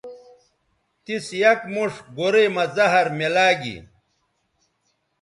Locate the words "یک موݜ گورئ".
1.41-2.47